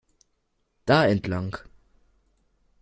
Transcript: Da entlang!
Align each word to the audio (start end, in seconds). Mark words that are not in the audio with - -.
Da 0.87 1.05
entlang! 1.05 1.53